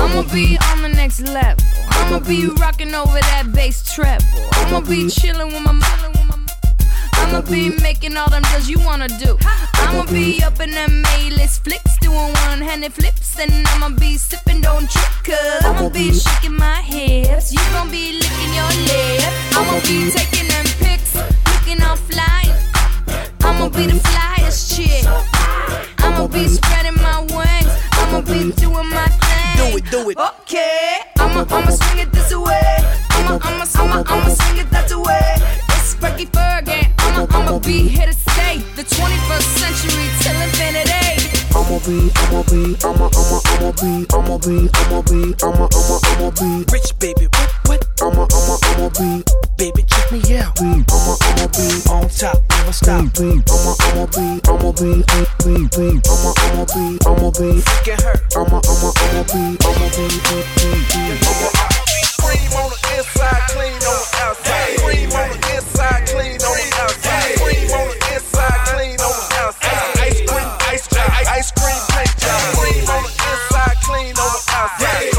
I'ma 0.00 0.22
be 0.32 0.58
on 0.70 0.82
the 0.82 0.92
next 0.94 1.20
level. 1.20 1.64
I'ma 1.90 2.20
be 2.20 2.46
rocking 2.46 2.94
over 2.94 3.20
that 3.20 3.52
bass 3.52 3.92
treble. 3.92 4.24
I'ma 4.52 4.80
be 4.80 5.08
chilling 5.10 5.52
with 5.52 5.62
my 5.62 5.72
I'ma 7.28 7.42
be 7.42 7.68
making 7.82 8.16
all 8.16 8.30
them 8.30 8.42
deals 8.50 8.70
you 8.70 8.78
wanna 8.80 9.06
do. 9.06 9.36
I'ma 9.74 10.06
be 10.10 10.42
up 10.42 10.60
in 10.60 10.70
them 10.70 11.04
A-list 11.18 11.62
flicks, 11.62 11.98
doing 12.00 12.32
one-handed 12.48 12.94
flips, 12.94 13.38
and 13.38 13.68
I'ma 13.68 13.90
be 13.90 14.16
sipping, 14.16 14.62
don't 14.62 14.90
trip, 14.90 15.12
cause 15.24 15.62
I'ma 15.62 15.90
be 15.90 16.14
shaking 16.14 16.56
my 16.56 16.80
hips. 16.80 17.52
You 17.52 17.60
gon' 17.74 17.90
be 17.90 18.14
licking 18.14 18.54
your 18.54 18.72
lips. 18.88 19.26
I'ma 19.54 19.78
be 19.80 20.10
taking 20.10 20.48
them 20.48 20.64
pics, 20.80 21.14
looking 21.52 21.82
all 21.82 21.96
fly. 21.96 22.48
I'ma 23.44 23.68
be 23.68 23.84
the 23.86 24.00
flyest 24.08 24.74
chick. 24.74 25.04
I'ma 25.98 26.28
be 26.28 26.48
spreading 26.48 26.96
my 26.96 27.20
wings. 27.20 27.72
I'ma 27.92 28.22
be 28.22 28.52
doing 28.52 28.88
my 28.88 29.06
thing. 29.06 29.70
Do 29.70 29.76
it, 29.76 29.90
do 29.90 30.10
it. 30.10 30.16
Okay, 30.16 30.96
I'ma, 31.18 31.44
I'ma 31.50 31.70
swing 31.72 31.98
it 31.98 32.10
this 32.10 32.34
way. 32.34 32.76
I'ma, 33.10 33.38
I'ma, 33.42 33.66
I'ma, 33.74 34.02
I'ma 34.06 34.28
swing 34.34 34.60
it 34.64 34.70
that 34.70 34.90
way. 34.96 35.57
It's 35.98 36.06
Frankie 36.06 36.26
Fergie. 36.26 36.92
I'ma, 36.98 37.26
I'ma 37.30 37.58
be 37.58 37.88
here 37.88 38.06
to 38.06 38.12
stay. 38.12 38.58
The 38.76 38.82
21st 38.82 39.48
century 39.58 40.06
till 40.22 40.38
infinity. 40.46 41.18
I'ma 41.50 41.78
be, 41.82 42.10
I'ma 42.14 42.42
be, 42.46 42.78
I'ma, 42.86 43.10
I'ma, 43.18 43.38
I'ma 43.50 43.70
be, 43.74 44.06
I'ma 44.14 44.38
be, 44.38 44.70
I'ma 44.78 45.02
be, 45.02 45.34
I'ma, 45.42 45.66
I'ma, 45.66 45.98
I'ma 46.06 46.30
be 46.38 46.64
rich, 46.70 46.94
baby. 47.00 47.26
What, 47.26 47.50
what? 47.66 47.82
I'ma, 48.00 48.26
I'ma, 48.30 48.54
I'ma 48.62 48.88
be, 48.94 49.24
baby, 49.58 49.82
check 49.90 50.12
me 50.12 50.22
out. 50.38 50.54
Be, 50.54 50.86
I'ma, 50.86 51.16
I'ma 51.18 51.46
be 51.50 51.66
on 51.90 52.06
top, 52.14 52.38
never 52.46 52.72
stop. 52.72 53.02
Be, 53.18 53.42
I'ma, 53.50 53.74
I'ma 53.82 54.06
be, 54.06 54.38
I'ma 54.46 54.70
be, 54.78 55.02
be, 55.02 55.52
be, 55.66 55.86
I'ma, 56.06 56.30
I'ma 56.46 56.64
be, 56.78 56.84
I'ma 57.10 57.28
be, 57.34 57.62
get 57.82 58.00
hurt. 58.02 58.22
I'ma, 58.38 58.62
I'ma, 58.62 58.90
I'ma 59.02 59.22
be, 59.26 59.42
I'ma 59.66 59.86
be, 59.98 60.06
be, 60.14 60.36
be, 60.54 60.68
be. 60.94 61.02
I'ma, 61.26 61.68
Cream 62.22 62.52
on 62.54 62.70
the 62.70 62.78
inside, 62.98 63.42
clean 63.50 63.72
on 63.72 63.80
the 63.82 64.06
outside. 64.22 64.78
Cream 64.78 65.10
on 65.10 65.28
the 65.30 65.56
inside, 65.56 65.67
clean 66.18 66.42
on 66.42 66.56
the 66.58 66.68
outside. 66.82 67.34
Cream 67.38 67.70
on 67.70 67.86
the 67.88 67.98
inside, 68.14 68.60
clean 68.66 68.98
on 68.98 69.14
the 69.14 69.26
outside. 69.38 69.98
Ice 70.02 70.20
cream, 70.26 70.50
ice 70.66 70.88
cream, 70.88 71.10
ice 71.38 71.50
cream 71.52 71.82
paint 71.94 72.14
job. 72.18 72.40
Cream 72.58 72.84
on 72.90 73.02
the 73.06 73.14
inside, 73.30 73.76
clean 73.86 74.14
on 74.18 74.30
the 74.34 74.42
outside. 74.50 75.17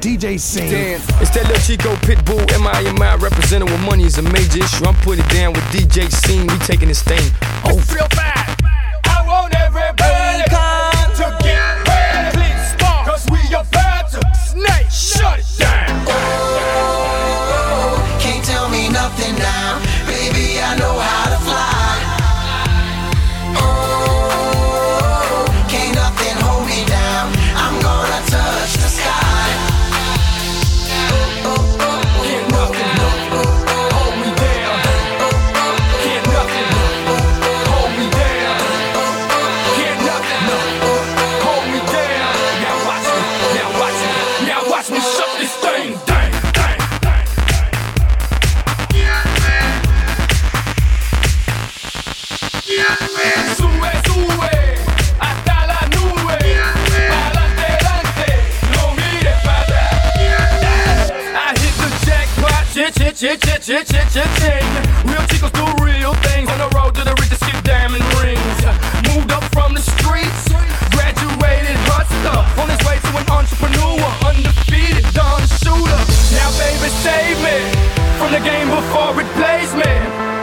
DJ. 0.00 0.34
Damn, 0.56 1.00
it's 1.22 1.30
that 1.30 1.46
little 1.46 1.62
Chico 1.62 1.94
Pitbull, 2.02 2.42
M.I.M.I. 2.52 3.16
representing 3.16 3.70
with 3.70 3.80
money 3.84 4.04
is 4.04 4.18
a 4.18 4.22
major 4.22 4.58
issue. 4.58 4.84
I'm 4.84 4.94
putting 4.96 5.26
down 5.28 5.52
with 5.52 5.62
DJ 5.70 6.10
Scene, 6.10 6.46
we 6.46 6.58
taking 6.58 6.88
this 6.88 7.02
thing. 7.02 7.22
Chit, 63.62 63.86
chit, 63.86 63.86
chit, 63.86 64.10
chit, 64.10 64.10
chit, 64.10 64.10
chit, 64.12 64.30
ching. 64.42 64.66
Real 65.06 65.22
chicos 65.30 65.52
do 65.54 65.62
real 65.84 66.14
things 66.26 66.50
on 66.50 66.58
the 66.58 66.70
road 66.74 66.94
to 66.98 67.04
the 67.06 67.14
richest, 67.14 67.46
skip 67.46 67.62
diamond 67.62 68.02
rings. 68.18 68.58
Moved 69.06 69.30
up 69.30 69.44
from 69.54 69.74
the 69.74 69.82
streets, 69.82 70.50
graduated 70.90 71.78
hustler. 71.86 72.42
On 72.58 72.66
his 72.66 72.82
way 72.82 72.98
to 72.98 73.10
an 73.22 73.26
entrepreneur, 73.30 74.02
undefeated, 74.26 75.06
done 75.14 75.46
shooter. 75.62 76.02
Now, 76.34 76.50
baby, 76.58 76.90
save 77.06 77.38
me 77.38 77.58
from 78.18 78.34
the 78.34 78.42
game 78.42 78.66
before 78.66 79.14
it 79.22 79.30
plays 79.38 79.70
me. 79.78 79.92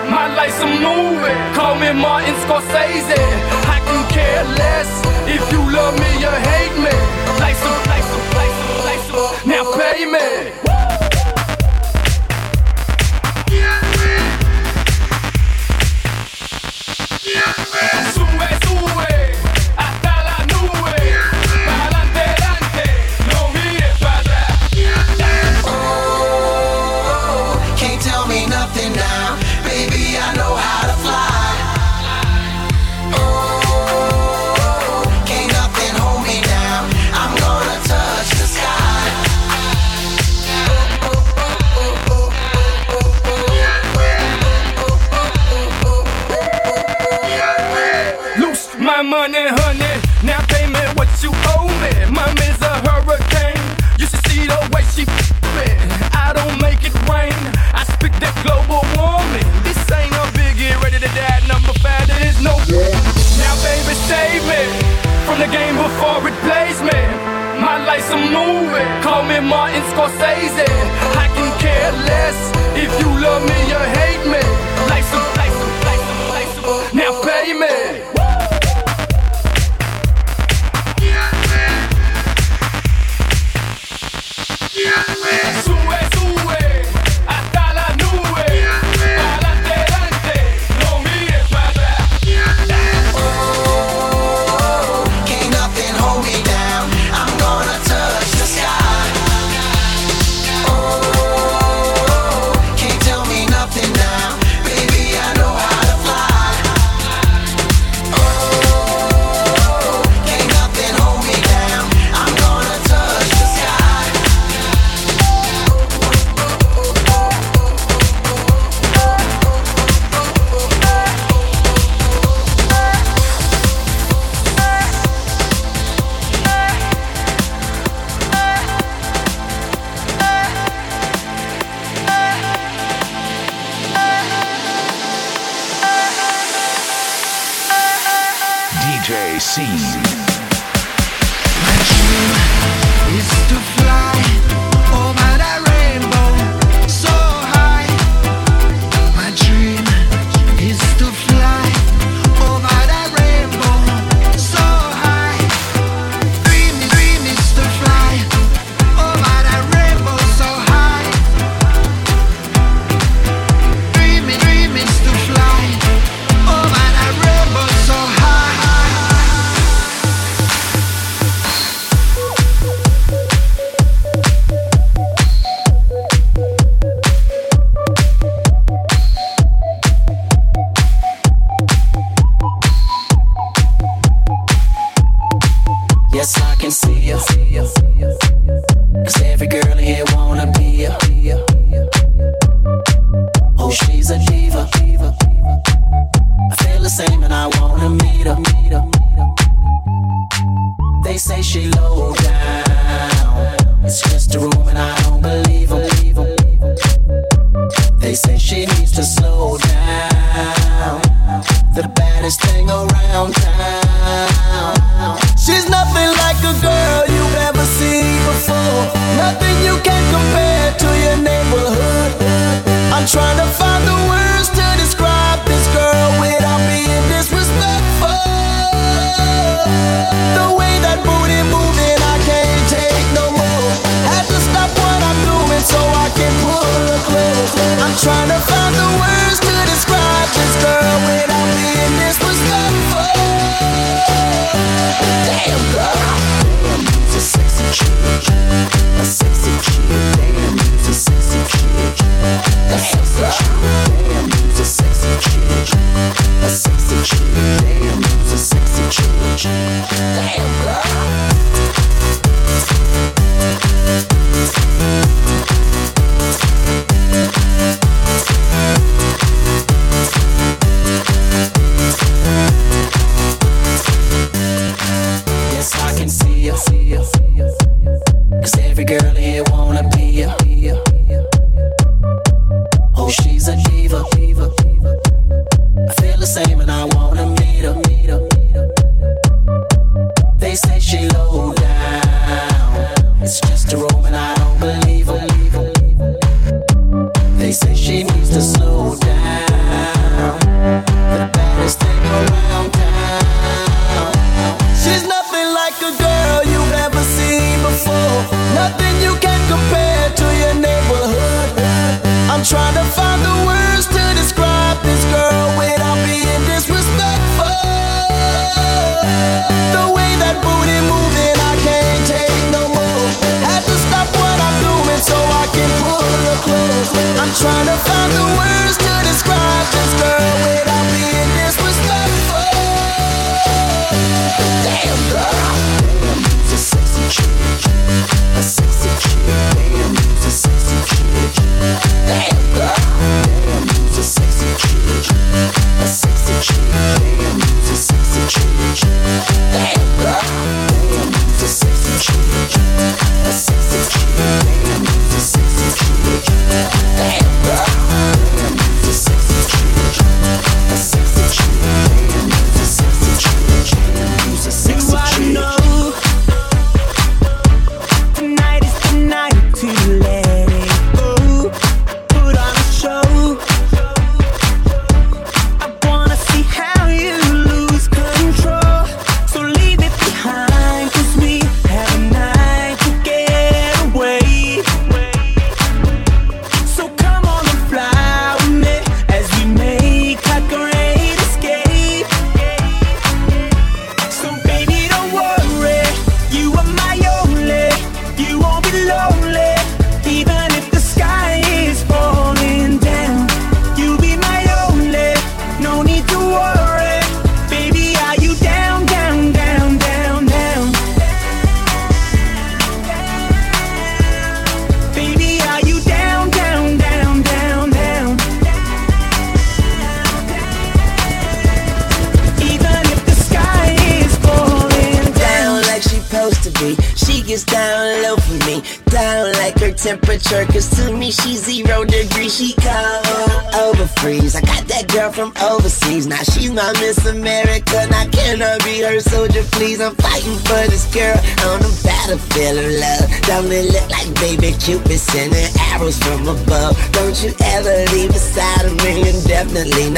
My 0.08 0.32
life's 0.32 0.64
a 0.64 0.70
movie, 0.80 1.36
call 1.52 1.76
me 1.76 1.92
Martin 1.92 2.36
Scorsese. 2.48 3.20
I 3.68 3.84
can 3.84 4.02
care 4.08 4.44
less 4.56 4.90
if 5.28 5.44
you 5.52 5.60
love 5.60 5.92
me 6.00 6.12
or 6.24 6.40
hate 6.56 6.76
me. 6.80 6.96
Life's 7.36 7.64
a, 7.68 7.72
life's 7.92 8.12
a, 8.16 8.20
life's 8.40 8.64
a, 8.64 8.76
life's 8.88 9.44
a, 9.44 9.48
now 9.48 9.64
pay 9.76 10.08
me. 10.08 10.69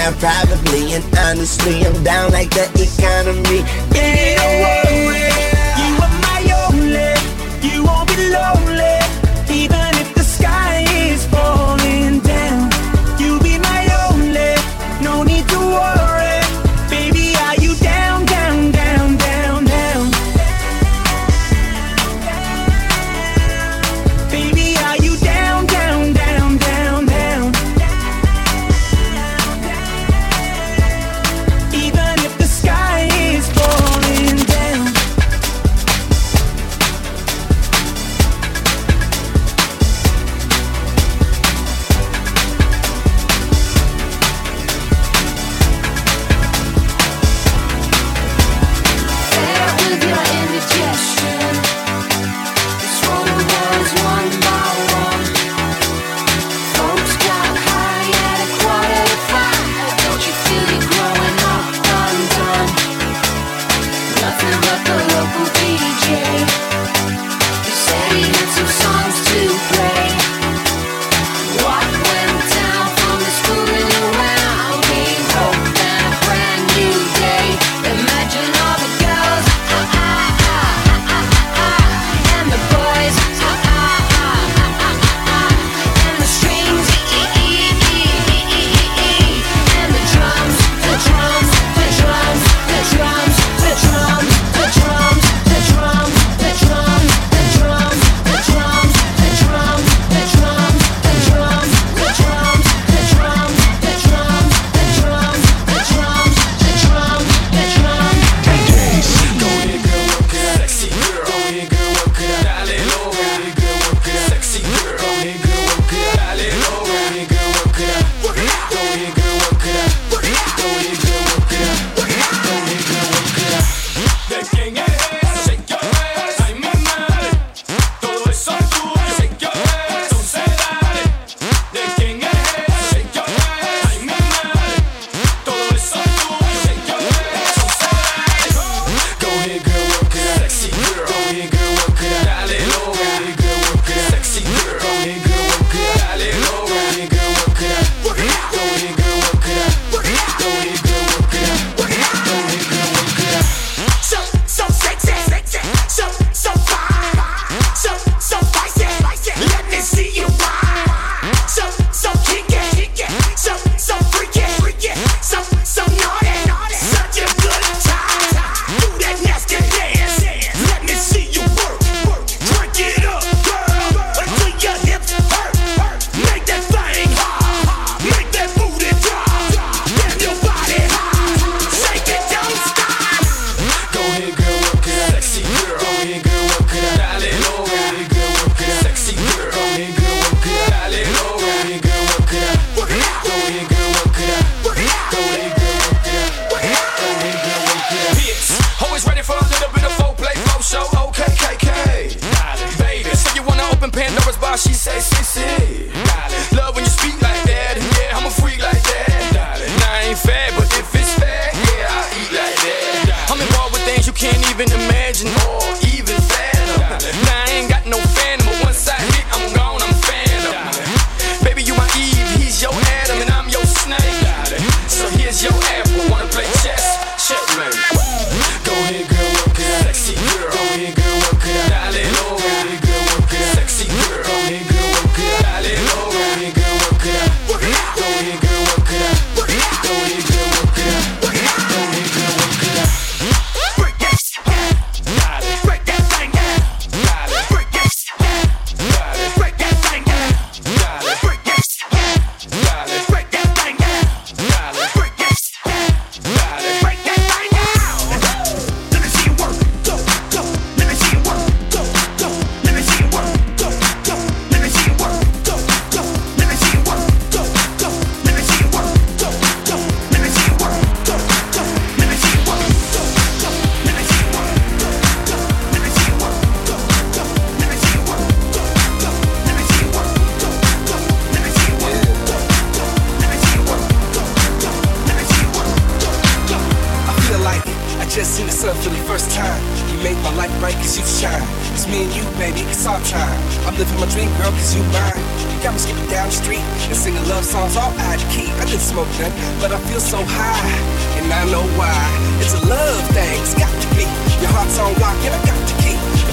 now 0.02 0.12
privately 0.14 0.94
and 0.94 1.04
honestly, 1.20 1.86
I'm 1.86 2.04
down 2.04 2.32
like 2.32 2.50
the 2.50 2.66
economy. 2.74 3.60
Yeah. 3.94 4.81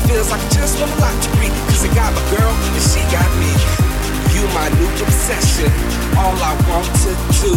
Feels 0.08 0.30
like 0.30 0.40
I 0.40 0.48
just 0.48 0.80
want 0.80 0.90
a 0.96 0.98
lot 1.04 1.12
to 1.12 1.28
breathe. 1.36 1.52
Cause 1.68 1.84
I 1.84 1.92
got 1.92 2.10
my 2.16 2.24
girl 2.32 2.48
and 2.48 2.82
she 2.82 3.04
got 3.12 3.28
me. 3.36 3.52
You 4.32 4.42
my 4.56 4.68
new 4.80 4.88
obsession. 5.04 5.70
All 6.16 6.32
I 6.32 6.56
want 6.64 6.88
to 7.04 7.12
do. 7.44 7.52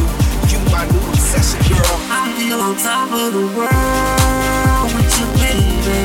You 0.51 0.59
my 0.67 0.83
new 0.91 1.03
obsession, 1.15 1.63
girl. 1.71 1.95
I 2.11 2.27
feel 2.35 2.59
on 2.59 2.75
top 2.75 3.09
of 3.09 3.31
the 3.31 3.47
world 3.55 4.87
with 4.91 5.11
you, 5.17 5.27
baby. 5.39 6.03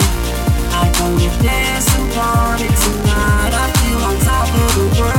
I 0.70 0.86
gonna 0.98 1.30
dance 1.42 1.90
and 1.98 2.06
party 2.14 2.70
tonight. 2.70 3.52
I 3.52 3.66
feel 3.82 4.00
on 4.06 4.16
top 4.22 4.48
of 4.54 4.70
the 4.78 5.02
world 5.02 5.15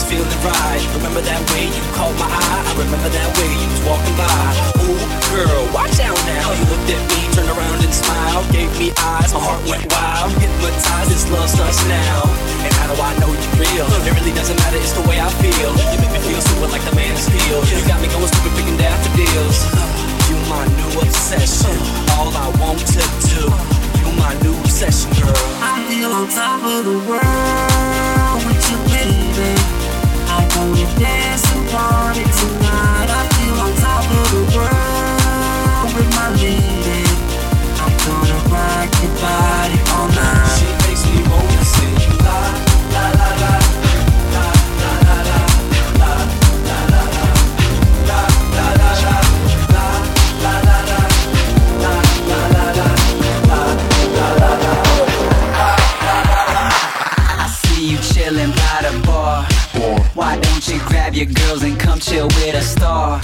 You 0.00 0.06
is 0.06 0.24
feeling 0.24 0.44
right. 0.46 0.80
Remember 0.96 1.20
that 1.20 1.40
way 1.52 1.68
you 1.68 1.82
caught 1.92 2.14
my 2.16 2.24
eye. 2.24 2.62
I 2.64 2.72
remember 2.78 3.10
that 3.12 3.28
way 3.36 3.50
you 3.52 3.68
was 3.68 3.82
walking 3.84 4.16
by. 4.16 4.32
Ooh, 4.86 4.96
girl, 5.28 5.64
watch 5.76 6.00
out 6.00 6.16
now. 6.24 6.56
You 6.56 6.64
looked 6.72 6.88
at 6.88 7.02
me, 7.10 7.20
turned 7.36 7.52
around 7.52 7.84
and 7.84 7.92
smiled, 7.92 8.46
gave 8.48 8.72
me 8.80 8.96
eyes. 8.96 9.34
My 9.34 9.44
heart 9.44 9.60
went 9.68 9.84
wild, 9.92 10.32
hypnotized. 10.40 11.10
This 11.12 11.28
love 11.28 11.50
starts 11.50 11.84
now. 11.84 12.24
And 12.64 12.72
how 12.80 12.88
do 12.88 12.96
I 12.96 13.12
know 13.20 13.28
you're 13.28 13.56
real? 13.60 13.86
It 14.06 14.14
really 14.16 14.32
doesn't 14.32 14.56
matter. 14.64 14.80
It's 14.80 14.96
the 14.96 15.04
way 15.04 15.20
I 15.20 15.28
feel. 15.42 15.70
You 15.92 15.98
make 16.00 16.14
me 16.16 16.20
feel 16.24 16.40
super 16.40 16.70
like 16.72 16.84
the 16.88 16.94
man 16.96 17.12
is 17.12 17.26
steel. 17.28 17.60
You 17.68 17.84
got 17.84 18.00
me 18.00 18.08
going 18.08 18.30
stupid, 18.30 18.56
picking 18.56 18.78
daffodils. 18.80 19.58
You 20.32 20.36
my 20.48 20.64
new 20.80 20.92
obsession. 21.04 21.76
All 22.16 22.32
I 22.32 22.48
want 22.56 22.80
to 22.94 23.02
do. 23.28 23.42
You 24.00 24.08
my 24.16 24.32
new 24.40 24.56
obsession, 24.64 25.12
girl. 25.18 25.44
I 25.60 25.82
feel 25.92 26.14
on 26.14 26.30
top 26.30 26.62
of 26.64 26.88
the 26.88 26.96
world 27.04 28.40
with 28.48 28.64
you, 28.70 28.78
baby. 28.88 29.79
Body 39.20 39.78
all 39.92 40.08
night. 40.08 40.56
She 40.58 40.88
makes 40.88 41.04
me 41.06 41.22
wanna 41.28 41.49
your 61.20 61.28
girls 61.44 61.62
and 61.62 61.78
come 61.78 62.00
chill 62.00 62.28
with 62.40 62.54
a 62.54 62.62
star? 62.62 63.20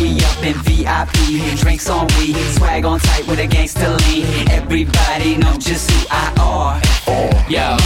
We 0.00 0.18
up 0.26 0.42
in 0.42 0.58
VIP, 0.66 1.14
drinks 1.58 1.88
on 1.88 2.06
we, 2.18 2.34
swag 2.58 2.84
on 2.84 2.98
tight 2.98 3.26
with 3.28 3.38
a 3.38 3.46
gangster 3.46 3.94
lean. 4.08 4.26
Everybody 4.50 5.36
know 5.36 5.54
just 5.58 5.90
who 5.90 6.06
I 6.10 6.34
are. 6.42 6.82
Yo, 7.46 7.78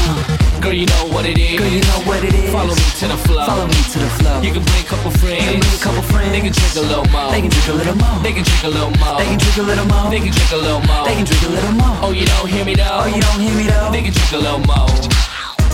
girl, 0.61 0.73
you 0.73 0.87
know 0.87 1.05
what 1.13 1.27
it 1.27 1.37
is. 1.37 1.59
Girl, 1.61 1.69
you 1.69 1.83
know 1.83 2.01
what 2.09 2.25
it 2.25 2.33
is. 2.33 2.51
Follow 2.51 2.73
me 2.73 2.89
to 2.97 3.07
the 3.09 3.19
flow. 3.29 3.45
Follow 3.45 3.67
me 3.67 3.81
to 3.93 3.99
the 3.99 4.11
flow. 4.17 4.41
You 4.41 4.53
can 4.53 4.65
bring 4.65 4.81
a 4.81 4.89
couple 4.89 5.11
friends. 5.21 5.45
You 5.45 5.53
can 5.53 5.61
bring 5.61 5.77
a 5.77 5.85
couple 5.85 6.03
friends. 6.09 6.33
They 6.33 6.41
can 6.41 6.53
drink 6.57 6.77
a 6.77 6.81
little 6.81 7.09
more. 7.13 7.31
They 7.31 7.41
can 7.45 7.51
drink 7.51 7.69
a 7.69 7.77
little 7.77 7.97
more. 8.01 8.17
They 8.25 8.33
can 8.33 8.45
drink 8.45 8.63
a 8.65 8.71
little 8.73 8.95
more. 8.97 9.17
They 9.21 9.29
can 9.29 9.39
drink 9.39 9.59
a 9.61 9.65
little 9.69 9.85
more. 9.85 10.09
They 10.09 10.21
can 10.25 10.33
drink 10.33 10.53
a 10.53 10.61
little 10.65 10.81
more. 10.89 11.05
They 11.05 11.15
can 11.15 11.27
drink 11.29 11.45
a 11.45 11.53
little 11.53 11.77
more. 11.77 11.95
Oh, 12.01 12.13
you 12.17 12.25
don't 12.25 12.49
hear 12.49 12.65
me 12.65 12.75
though. 12.75 13.05
Oh, 13.05 13.09
you 13.13 13.21
don't 13.21 13.41
hear 13.45 13.53
me 13.53 13.69
though. 13.69 13.93
They 13.93 14.01
can 14.01 14.13
drink 14.17 14.33
a 14.33 14.41
little 14.41 14.65
more. 14.65 14.89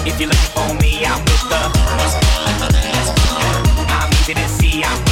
If 0.03 0.19
you're 0.19 0.35
looking 0.35 0.51
for 0.51 0.67
me, 0.83 1.07
I'm 1.07 1.23
with 1.23 1.47
the 1.47 2.92
yeah. 4.83 5.12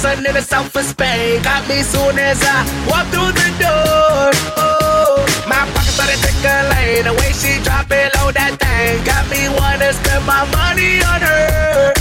Sun 0.00 0.24
in 0.24 0.32
the 0.32 0.40
south 0.40 0.74
of 0.74 0.84
Spain. 0.84 1.42
Got 1.42 1.68
me 1.68 1.82
soon 1.82 2.16
as 2.18 2.40
I 2.40 2.64
walk 2.88 3.04
through 3.12 3.32
the 3.36 3.48
door. 3.60 4.32
Oh, 4.56 5.20
my 5.44 5.60
pockets 5.76 5.92
started 5.92 6.16
tickling. 6.24 7.04
The 7.04 7.12
way 7.20 7.30
she 7.36 7.60
drop 7.60 7.92
it 7.92 8.08
low 8.16 8.32
that 8.32 8.56
thing 8.56 9.04
got 9.04 9.28
me 9.28 9.52
wanna 9.60 9.92
spend 9.92 10.24
my 10.24 10.48
money 10.56 11.04
on 11.04 11.20
her. 11.20 11.92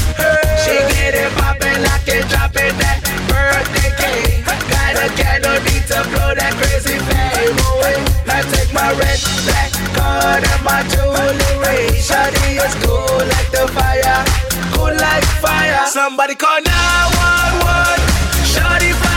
She 0.63 0.79
get 0.95 1.11
it 1.11 1.31
poppin', 1.35 1.83
drop 2.31 2.55
it 2.55 2.73
that 2.79 3.03
birthday 3.27 3.91
cake. 3.99 4.47
Got 4.47 4.95
a 4.95 5.07
candle, 5.19 5.59
need 5.67 5.83
to 5.91 5.99
blow 6.15 6.31
that 6.39 6.55
crazy 6.55 6.95
flame 7.03 7.57
oh, 7.67 7.83
away. 7.83 7.99
I 8.31 8.39
take 8.47 8.71
my 8.71 8.95
red, 8.95 9.19
black 9.43 9.71
card 9.99 10.41
and 10.47 10.61
my 10.63 10.79
jewelry. 10.87 11.99
Shawty 11.99 12.63
is 12.63 12.75
cool 12.79 13.19
like 13.27 13.51
the 13.51 13.67
fire. 13.75 13.88
Somebody 15.89 16.35
call 16.35 16.61
911. 16.61 16.69
Shawty 18.45 19.08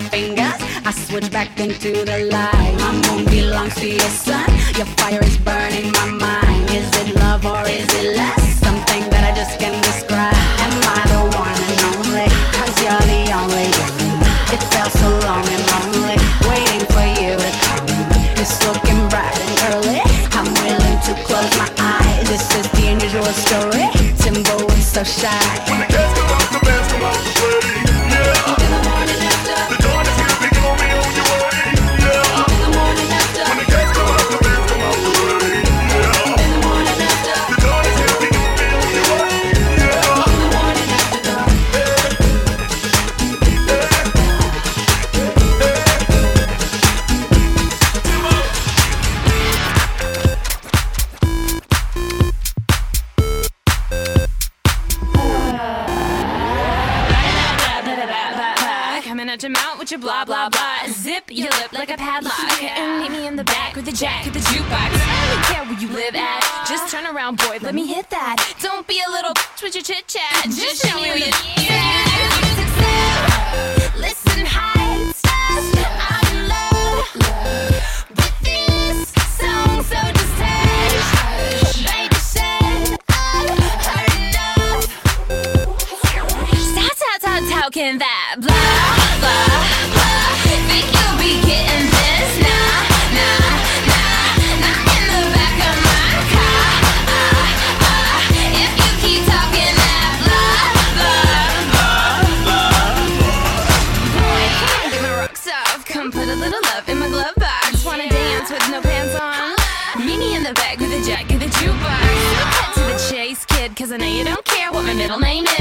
my 0.00 0.08
fingers. 0.10 0.60
I 0.84 0.92
switch 0.92 1.30
back 1.30 1.58
into 1.58 2.04
the 2.04 2.28
light. 2.30 2.74
My 2.84 2.92
moon 3.04 3.24
belongs 3.24 3.74
to 3.76 3.88
your 3.88 4.12
sun. 4.24 4.44
Your 4.76 4.88
fire 5.00 5.22
is 5.24 5.38
burning 5.38 5.90
my 5.92 6.06
mind. 6.06 6.68
Is 6.70 6.88
it 7.00 7.16
love 7.16 7.46
or 7.46 7.62
is 7.64 7.88
it 8.00 8.16
lust? 8.16 8.60
Something 8.60 9.08
that 9.08 9.24
I 9.24 9.32
just 9.32 9.58
can't 9.58 9.80
describe. 9.88 10.36
Am 10.64 10.74
I 10.96 11.00
the 11.12 11.22
one 11.32 11.60
and 11.72 11.80
only? 11.96 12.28
Cause 12.56 12.76
you're 12.84 13.06
the 13.08 13.22
only 13.40 13.68
one. 13.80 14.20
It 14.52 14.62
felt 14.68 14.92
so 14.92 15.08
long 15.24 15.44
and 15.48 15.64
lonely. 15.72 16.18
Waiting 16.44 16.84
for 16.92 17.06
you 17.16 17.32
to 17.40 17.50
come. 17.64 17.88
It's 18.36 18.60
looking 18.68 19.00
bright 19.08 19.32
and 19.32 19.56
early. 19.72 20.04
I'm 20.36 20.48
willing 20.60 20.98
to 21.08 21.12
close 21.24 21.52
my 21.56 21.70
eyes. 21.80 22.28
This 22.28 22.44
is 22.52 22.68
the 22.76 22.84
unusual 22.92 23.32
story. 23.32 23.88
Timbo 24.20 24.60
is 24.76 24.84
so 24.84 25.02
shy. 25.04 26.35
middle 115.06 115.20
name 115.20 115.55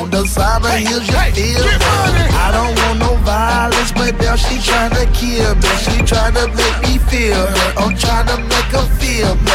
on 0.00 0.10
the 0.10 0.24
side 0.26 0.62
of 0.62 0.70
hey, 0.70 0.84
heels, 0.84 1.06
you 1.06 1.14
feel 1.34 1.64
me. 1.64 2.24
I 2.44 2.50
don't 2.52 2.74
want 2.82 2.98
no 3.00 3.16
violence, 3.24 3.92
but 3.92 4.18
now 4.20 4.36
she 4.36 4.56
tryna 4.56 5.04
kill 5.14 5.54
me. 5.54 5.70
She 5.84 5.96
tryna 6.02 6.44
make 6.54 6.78
me 6.84 6.98
feel 7.10 7.34
her. 7.34 7.72
I'm 7.78 7.94
tryna 7.94 8.36
make 8.48 8.70
her 8.74 8.86
feel 8.98 9.34
me. 9.36 9.53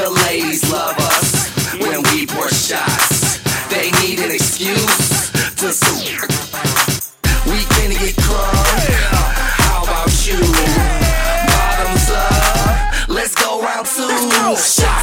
The 0.00 0.08
ladies 0.08 0.72
love 0.72 0.96
us 0.98 1.76
when 1.76 2.00
we 2.04 2.24
pour 2.24 2.48
shots. 2.48 3.36
They 3.68 3.90
need 4.00 4.20
an 4.20 4.30
excuse 4.30 5.30
to 5.56 5.74
soar. 5.74 6.26
We 7.44 7.66
gonna 7.76 8.00
get 8.00 8.16
crunk. 8.16 8.96
How 9.60 9.82
about 9.82 10.26
you? 10.26 10.40
Bottoms 11.52 12.10
up. 12.12 13.08
Let's 13.10 13.34
go 13.34 13.60
round 13.60 13.86
two. 13.86 14.08
Shots. 14.56 14.99